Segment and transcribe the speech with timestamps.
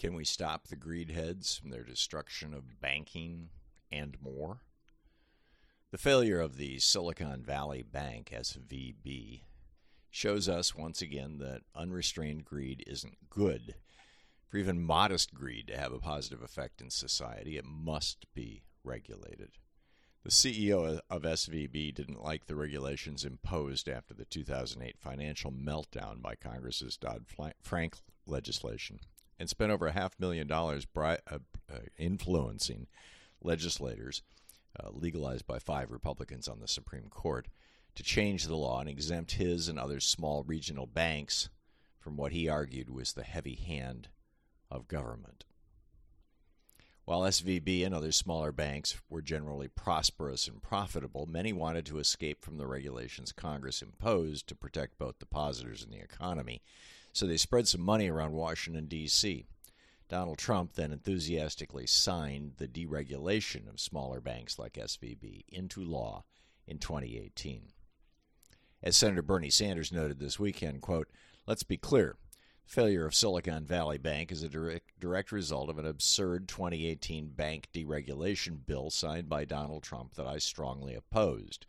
[0.00, 3.50] Can we stop the greed heads from their destruction of banking
[3.92, 4.62] and more?
[5.90, 9.42] The failure of the Silicon Valley Bank, SVB,
[10.08, 13.74] shows us once again that unrestrained greed isn't good.
[14.48, 19.50] For even modest greed to have a positive effect in society, it must be regulated.
[20.24, 26.36] The CEO of SVB didn't like the regulations imposed after the 2008 financial meltdown by
[26.36, 27.26] Congress's Dodd
[27.60, 29.00] Frank legislation
[29.40, 31.38] and spent over a half million dollars bri- uh,
[31.72, 32.86] uh, influencing
[33.42, 34.22] legislators,
[34.78, 37.48] uh, legalized by five Republicans on the Supreme Court,
[37.94, 41.48] to change the law and exempt his and other small regional banks
[41.98, 44.08] from what he argued was the heavy hand
[44.70, 45.44] of government.
[47.06, 52.44] While SVB and other smaller banks were generally prosperous and profitable, many wanted to escape
[52.44, 56.60] from the regulations Congress imposed to protect both depositors and the economy
[57.12, 59.46] so they spread some money around Washington, D.C.
[60.08, 66.24] Donald Trump then enthusiastically signed the deregulation of smaller banks like SVB into law
[66.66, 67.68] in 2018.
[68.82, 71.08] As Senator Bernie Sanders noted this weekend, quote,
[71.46, 72.16] let's be clear.
[72.64, 77.68] Failure of Silicon Valley Bank is a direct, direct result of an absurd 2018 bank
[77.74, 81.66] deregulation bill signed by Donald Trump that I strongly opposed.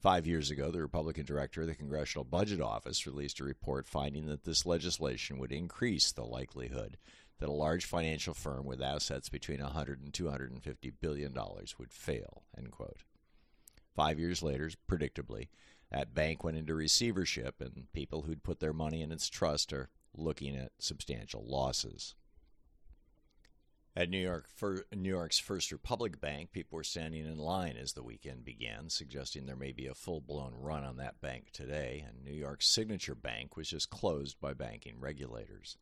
[0.00, 4.26] Five years ago, the Republican director of the Congressional Budget Office released a report finding
[4.26, 6.96] that this legislation would increase the likelihood
[7.38, 12.44] that a large financial firm with assets between 100 and 250 billion dollars would fail.
[12.56, 13.02] End quote.
[13.94, 15.48] Five years later, predictably,
[15.90, 19.90] that bank went into receivership, and people who'd put their money in its trust are
[20.14, 22.14] looking at substantial losses.
[24.00, 24.48] At New, York,
[24.96, 29.44] New York's First Republic Bank, people were standing in line as the weekend began, suggesting
[29.44, 32.02] there may be a full blown run on that bank today.
[32.08, 35.76] And New York's Signature Bank was just closed by banking regulators.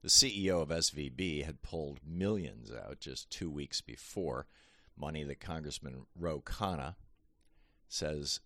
[0.00, 4.46] The CEO of SVB had pulled millions out just two weeks before,
[4.96, 6.94] money that Congressman Ro Khanna
[7.88, 8.38] says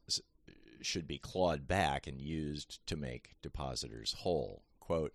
[0.80, 4.62] should be clawed back and used to make depositors whole.
[4.80, 5.12] Quote,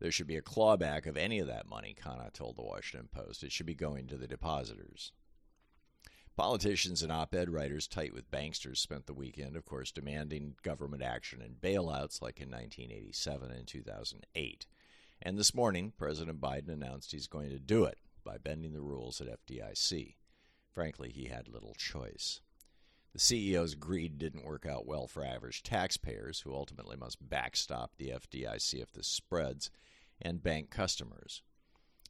[0.00, 3.42] there should be a clawback of any of that money, Khanna told the Washington Post.
[3.42, 5.12] It should be going to the depositors.
[6.36, 11.02] Politicians and op ed writers tight with banksters spent the weekend, of course, demanding government
[11.02, 14.66] action and bailouts like in 1987 and 2008.
[15.20, 19.20] And this morning, President Biden announced he's going to do it by bending the rules
[19.20, 20.14] at FDIC.
[20.70, 22.40] Frankly, he had little choice.
[23.12, 28.10] The CEO's greed didn't work out well for average taxpayers, who ultimately must backstop the
[28.10, 29.70] FDIC if this spreads,
[30.20, 31.42] and bank customers.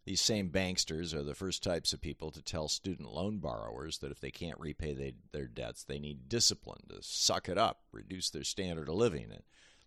[0.04, 4.10] These same banksters are the first types of people to tell student loan borrowers that
[4.10, 8.30] if they can't repay they, their debts, they need discipline to suck it up, reduce
[8.30, 9.42] their standard of living, and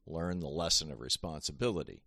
[0.06, 2.04] learn the lesson of responsibility.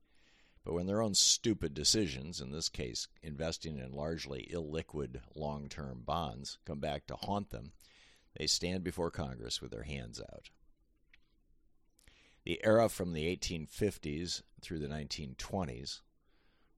[0.65, 6.03] But when their own stupid decisions, in this case investing in largely illiquid long term
[6.06, 7.72] bonds, come back to haunt them,
[8.37, 10.50] they stand before Congress with their hands out.
[12.45, 16.00] The era from the 1850s through the 1920s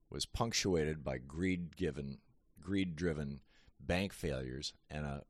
[0.09, 2.19] was punctuated by greed given
[2.61, 3.41] greed driven
[3.79, 5.23] bank failures and a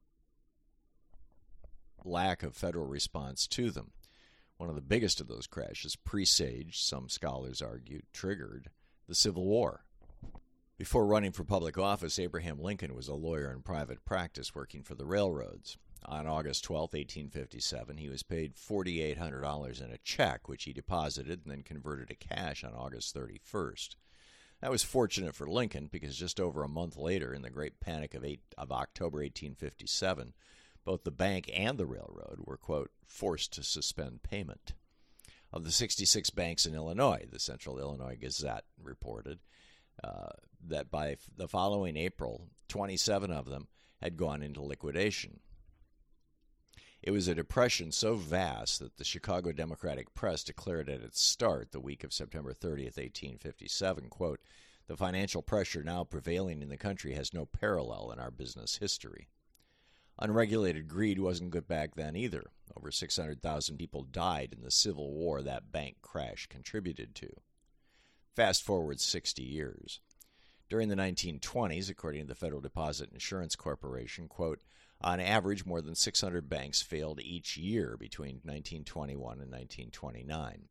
[2.03, 3.91] lack of federal response to them.
[4.57, 8.69] One of the biggest of those crashes presaged, some scholars argue, triggered
[9.07, 9.85] the Civil War.
[10.77, 14.95] Before running for public office, Abraham Lincoln was a lawyer in private practice working for
[14.95, 15.77] the railroads.
[16.09, 21.51] On August 12, 1857, he was paid $4,800 in a check, which he deposited and
[21.51, 23.95] then converted to cash on August 31st.
[24.61, 28.13] That was fortunate for Lincoln because just over a month later, in the Great Panic
[28.13, 30.33] of, eight, of October 1857,
[30.85, 34.73] both the bank and the railroad were, quote, forced to suspend payment.
[35.51, 39.39] Of the 66 banks in Illinois, the Central Illinois Gazette reported
[40.01, 40.29] uh,
[40.65, 43.67] that by the following April, 27 of them
[44.01, 45.41] had gone into liquidation.
[47.01, 51.71] It was a depression so vast that the Chicago Democratic Press declared at its start,
[51.71, 54.41] the week of September 30th, 1857, quote,
[54.87, 59.27] the financial pressure now prevailing in the country has no parallel in our business history.
[60.17, 62.45] Unregulated greed wasn't good back then either.
[62.75, 67.29] Over 600,000 people died in the Civil War that bank crash contributed to.
[68.33, 69.99] Fast forward 60 years.
[70.69, 74.61] During the 1920s, according to the Federal Deposit Insurance Corporation, quote,
[75.01, 80.69] on average, more than 600 banks failed each year between 1921 and 1929.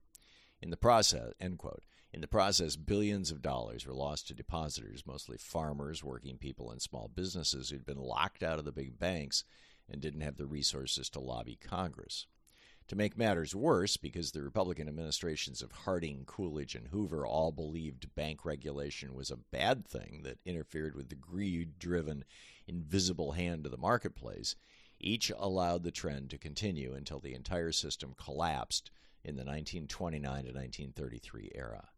[0.61, 1.85] In the process, end quote.
[2.13, 6.81] In the process, billions of dollars were lost to depositors, mostly farmers, working people, and
[6.81, 9.45] small businesses who'd been locked out of the big banks
[9.89, 12.27] and didn't have the resources to lobby Congress.
[12.89, 18.15] To make matters worse, because the Republican administrations of Harding, Coolidge, and Hoover all believed
[18.15, 22.25] bank regulation was a bad thing that interfered with the greed driven,
[22.67, 24.57] invisible hand of the marketplace,
[24.99, 28.91] each allowed the trend to continue until the entire system collapsed
[29.25, 31.89] in the 1929 to 1933 era.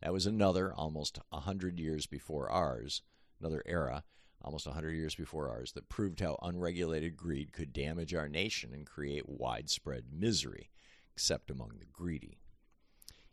[0.00, 3.02] That was another almost a hundred years before ours,
[3.40, 4.04] another era
[4.44, 8.72] almost a 100 years before ours that proved how unregulated greed could damage our nation
[8.72, 10.70] and create widespread misery,
[11.14, 12.41] except among the greedy.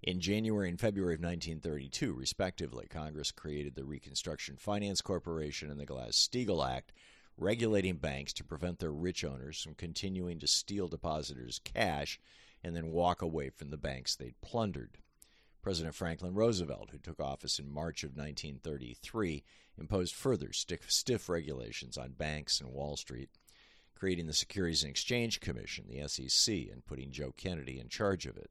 [0.01, 5.85] In January and February of 1932, respectively, Congress created the Reconstruction Finance Corporation and the
[5.85, 6.93] Glass Steagall Act,
[7.37, 12.17] regulating banks to prevent their rich owners from continuing to steal depositors' cash
[12.63, 14.99] and then walk away from the banks they'd plundered.
[15.61, 19.43] President Franklin Roosevelt, who took office in March of 1933,
[19.77, 23.29] imposed further stiff, stiff regulations on banks and Wall Street,
[23.95, 28.37] creating the Securities and Exchange Commission, the SEC, and putting Joe Kennedy in charge of
[28.37, 28.49] it.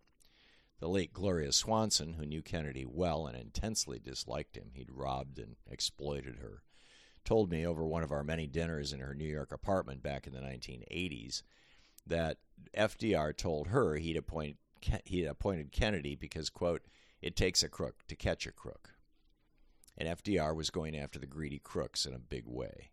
[0.81, 5.57] The late Gloria Swanson, who knew Kennedy well and intensely disliked him, he'd robbed and
[5.69, 6.63] exploited her,
[7.25, 10.33] told me over one of our many dinners in her New York apartment back in
[10.33, 11.43] the 1980s
[12.07, 12.39] that
[12.77, 14.57] FDR told her he'd appoint
[15.05, 16.83] he appointed Kennedy because quote
[17.21, 18.91] it takes a crook to catch a crook.
[19.97, 22.93] And FDR was going after the greedy crooks in a big way.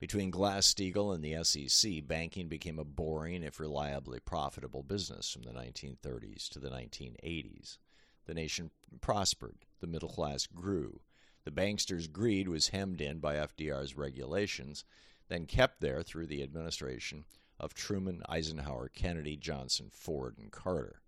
[0.00, 5.42] Between Glass Steagall and the SEC, banking became a boring, if reliably profitable business from
[5.42, 7.78] the 1930s to the 1980s.
[8.26, 11.00] The nation prospered, the middle class grew.
[11.44, 14.84] The banksters' greed was hemmed in by FDR's regulations,
[15.26, 17.24] then kept there through the administration
[17.58, 21.00] of Truman, Eisenhower, Kennedy, Johnson, Ford, and Carter.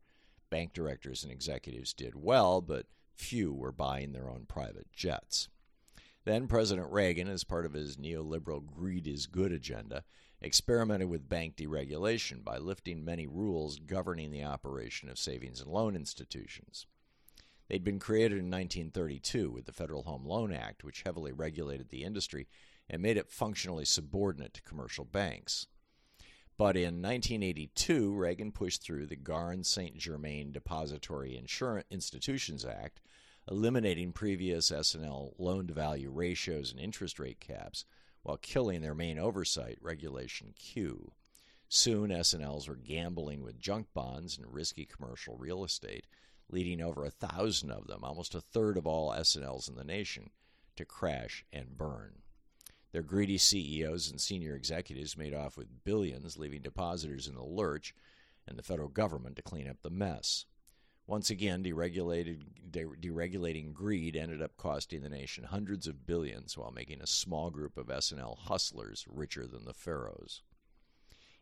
[0.50, 5.48] Bank directors and executives did well, but few were buying their own private jets.
[6.24, 10.04] Then President Reagan, as part of his neoliberal greed is good agenda,
[10.42, 15.96] experimented with bank deregulation by lifting many rules governing the operation of savings and loan
[15.96, 16.86] institutions.
[17.68, 22.02] They'd been created in 1932 with the Federal Home Loan Act, which heavily regulated the
[22.02, 22.48] industry
[22.88, 25.68] and made it functionally subordinate to commercial banks.
[26.58, 29.96] But in 1982, Reagan pushed through the Garn St.
[29.96, 33.00] Germain Depository Insurance Institutions Act,
[33.50, 37.84] eliminating previous S&L loan to value ratios and interest rate caps
[38.22, 41.10] while killing their main oversight, Regulation Q.
[41.68, 46.06] Soon, S&Ls were gambling with junk bonds and risky commercial real estate,
[46.50, 50.30] leading over a thousand of them, almost a third of all S&Ls in the nation,
[50.76, 52.22] to crash and burn.
[52.92, 57.94] Their greedy CEOs and senior executives made off with billions, leaving depositors in the lurch
[58.46, 60.44] and the federal government to clean up the mess.
[61.10, 66.70] Once again, deregulated, de- deregulating greed ended up costing the nation hundreds of billions while
[66.70, 70.42] making a small group of S&L hustlers richer than the pharaohs.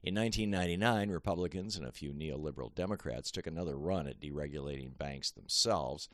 [0.02, 6.08] In 1999, Republicans and a few neoliberal Democrats took another run at deregulating banks themselves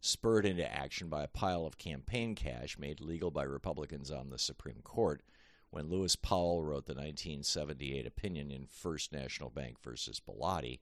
[0.00, 4.38] spurred into action by a pile of campaign cash made legal by Republicans on the
[4.38, 5.20] Supreme Court
[5.70, 10.78] when Lewis Powell wrote the 1978 opinion in First National Bank versus Bellotti,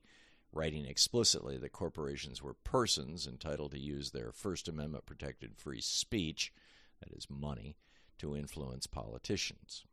[0.51, 6.51] writing explicitly that corporations were persons entitled to use their First Amendment protected free speech,
[6.99, 7.75] that is, money,
[8.17, 9.85] to influence politicians.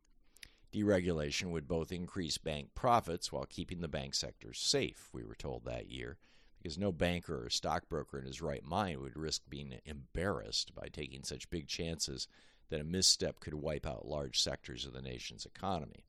[0.73, 5.63] Deregulation would both increase bank profits while keeping the bank sector safe, we were told
[5.65, 6.17] that year,
[6.57, 11.23] because no banker or stockbroker in his right mind would risk being embarrassed by taking
[11.23, 12.27] such big chances
[12.69, 16.05] that a misstep could wipe out large sectors of the nation's economy.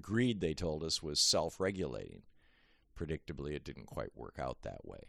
[0.00, 2.22] Greed, they told us, was self regulating.
[2.98, 5.02] Predictably, it didn't quite work out that way.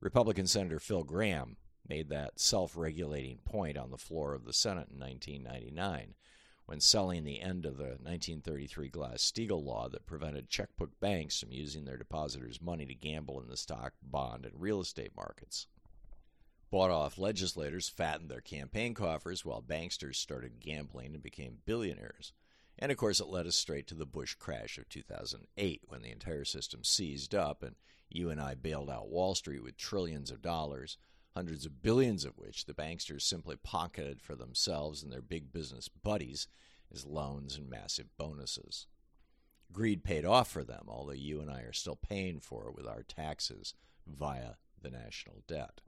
[0.00, 1.56] Republican Senator Phil Gramm
[1.88, 6.14] made that self regulating point on the floor of the Senate in 1999
[6.66, 11.52] when selling the end of the 1933 Glass Steagall law that prevented checkbook banks from
[11.52, 15.68] using their depositors' money to gamble in the stock, bond, and real estate markets.
[16.70, 22.32] Bought off legislators fattened their campaign coffers while banksters started gambling and became billionaires.
[22.78, 26.12] And of course, it led us straight to the Bush crash of 2008 when the
[26.12, 27.76] entire system seized up and
[28.10, 30.98] you and I bailed out Wall Street with trillions of dollars
[31.34, 35.86] hundreds of billions of which the banksters simply pocketed for themselves and their big business
[35.88, 36.48] buddies
[36.92, 38.86] as loans and massive bonuses.
[39.70, 42.86] Greed paid off for them, although you and I are still paying for it with
[42.86, 43.74] our taxes
[44.06, 45.80] via the national debt.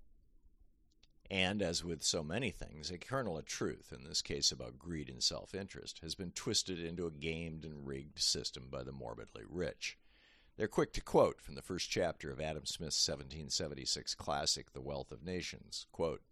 [1.31, 5.11] And as with so many things, a kernel of truth, in this case about greed
[5.11, 9.43] and self interest, has been twisted into a gamed and rigged system by the morbidly
[9.47, 9.99] rich.
[10.57, 15.13] They're quick to quote from the first chapter of Adam Smith's 1776 classic, The Wealth
[15.13, 15.87] of Nations.
[15.93, 16.23] Quote,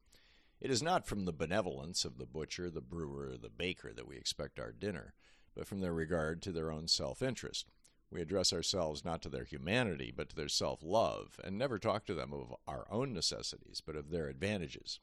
[0.61, 4.09] it is not from the benevolence of the butcher, the brewer, or the baker that
[4.09, 5.15] we expect our dinner,
[5.55, 7.67] but from their regard to their own self interest.
[8.11, 12.07] We address ourselves not to their humanity, but to their self love, and never talk
[12.07, 15.01] to them of our own necessities, but of their advantages.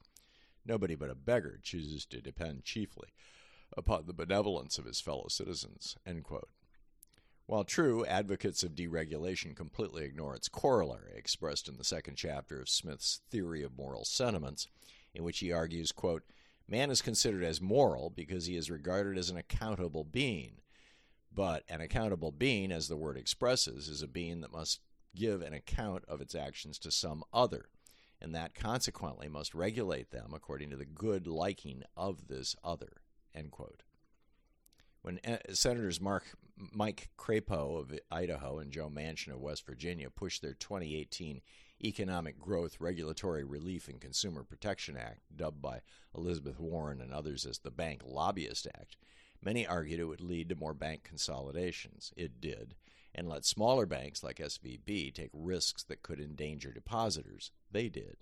[0.64, 3.08] Nobody but a beggar chooses to depend chiefly
[3.76, 5.96] upon the benevolence of his fellow citizens.
[7.46, 12.70] While true, advocates of deregulation completely ignore its corollary, expressed in the second chapter of
[12.70, 14.66] Smith's Theory of Moral Sentiments,
[15.12, 16.22] in which he argues, quote,
[16.66, 20.62] Man is considered as moral because he is regarded as an accountable being.
[21.34, 24.80] But an accountable being, as the word expresses, is a being that must
[25.16, 27.66] give an account of its actions to some other,
[28.20, 33.00] and that consequently must regulate them according to the good liking of this other.
[33.34, 33.82] End quote.
[35.02, 36.24] When uh, Senators Mark,
[36.56, 41.42] Mike Crapo of Idaho and Joe Manchin of West Virginia pushed their 2018
[41.82, 45.80] Economic Growth, Regulatory Relief, and Consumer Protection Act, dubbed by
[46.16, 48.96] Elizabeth Warren and others as the Bank Lobbyist Act,
[49.44, 52.12] many argued it would lead to more bank consolidations.
[52.16, 52.74] It did,
[53.14, 57.50] and let smaller banks like SVB take risks that could endanger depositors.
[57.70, 58.16] They did.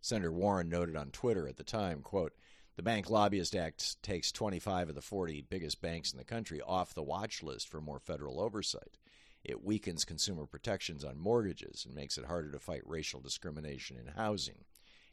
[0.00, 2.32] Senator Warren noted on Twitter at the time, quote,
[2.74, 6.94] the Bank Lobbyist Act takes 25 of the 40 biggest banks in the country off
[6.94, 8.96] the watch list for more federal oversight.
[9.44, 14.14] It weakens consumer protections on mortgages and makes it harder to fight racial discrimination in
[14.14, 14.64] housing,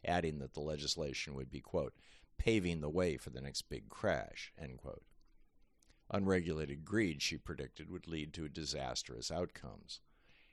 [0.04, 1.92] adding that the legislation would be, quote,
[2.38, 5.02] paving the way for the next big crash, end quote.
[6.10, 10.00] Unregulated greed, she predicted, would lead to disastrous outcomes.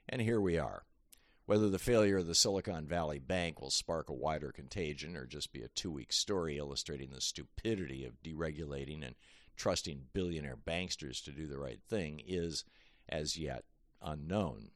[0.08, 0.86] And here we are.
[1.48, 5.54] Whether the failure of the Silicon Valley Bank will spark a wider contagion or just
[5.54, 9.16] be a two week story illustrating the stupidity of deregulating and
[9.56, 12.64] trusting billionaire banksters to do the right thing is,
[13.10, 13.64] as yet,
[14.02, 14.72] unknown.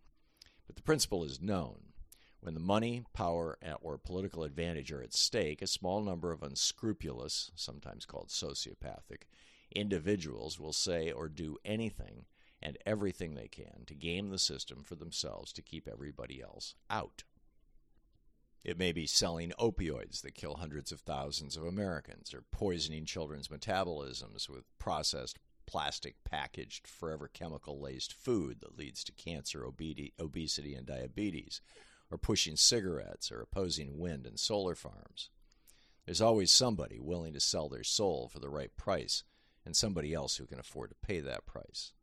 [0.66, 1.92] But the principle is known.
[2.40, 7.52] When the money, power, or political advantage are at stake, a small number of unscrupulous,
[7.54, 9.24] sometimes called sociopathic,
[9.72, 12.25] individuals will say or do anything
[12.62, 17.24] and everything they can to game the system for themselves to keep everybody else out.
[18.63, 23.48] It may be selling opioids that kill hundreds of thousands of Americans, or poisoning children's
[23.48, 30.86] metabolisms with processed plastic packaged forever chemical laced food that leads to cancer, obesity, and
[30.86, 31.62] diabetes,
[32.12, 35.30] or pushing cigarettes, or opposing wind and solar farms.
[36.06, 39.24] There's always somebody willing to sell their soul for the right price,
[39.65, 41.94] and somebody else who can afford to pay that price.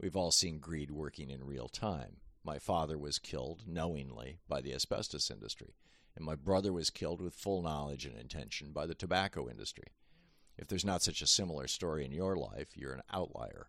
[0.00, 2.18] We've all seen greed working in real time.
[2.44, 5.74] My father was killed knowingly by the asbestos industry,
[6.14, 9.92] and my brother was killed with full knowledge and intention by the tobacco industry.
[10.56, 13.68] If there's not such a similar story in your life, you're an outlier.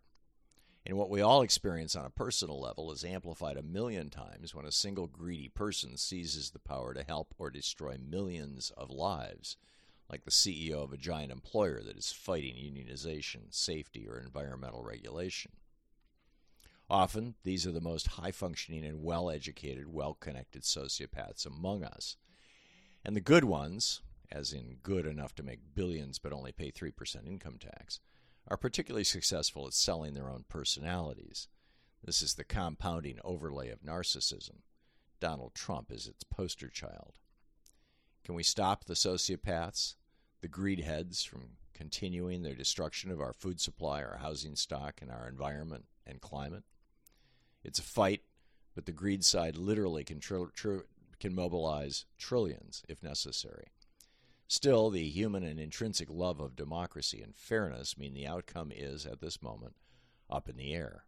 [0.86, 4.66] And what we all experience on a personal level is amplified a million times when
[4.66, 9.58] a single greedy person seizes the power to help or destroy millions of lives,
[10.10, 15.52] like the CEO of a giant employer that is fighting unionization, safety, or environmental regulation.
[16.90, 22.18] Often, these are the most high functioning and well educated, well connected sociopaths among us.
[23.06, 24.02] And the good ones,
[24.32, 28.00] as in good enough to make billions but only pay 3% income tax,
[28.48, 31.48] are particularly successful at selling their own personalities.
[32.04, 34.62] This is the compounding overlay of narcissism.
[35.20, 37.20] Donald Trump is its poster child.
[38.30, 39.96] Can we stop the sociopaths,
[40.42, 45.10] the greed heads, from continuing their destruction of our food supply, our housing stock, and
[45.10, 46.64] our environment and climate?
[47.64, 48.22] It's a fight,
[48.76, 50.86] but the greed side literally can, tr- tr-
[51.20, 53.70] can mobilize trillions if necessary.
[54.48, 59.22] Still, the human and intrinsic love of democracy and fairness mean the outcome is, at
[59.22, 59.76] this moment,
[60.30, 61.06] up in the air.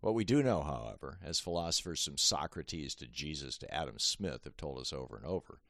[0.00, 4.58] What we do know, however, as philosophers from Socrates to Jesus to Adam Smith have
[4.58, 5.62] told us over and over,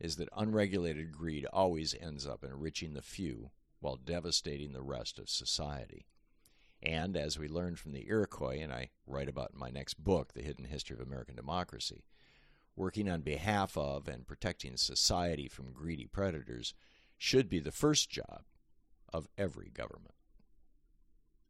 [0.00, 5.28] is that unregulated greed always ends up enriching the few while devastating the rest of
[5.28, 6.06] society.
[6.82, 10.32] And as we learned from the Iroquois, and I write about in my next book,
[10.32, 12.04] The Hidden History of American Democracy,
[12.74, 16.72] working on behalf of and protecting society from greedy predators
[17.18, 18.44] should be the first job
[19.12, 20.14] of every government.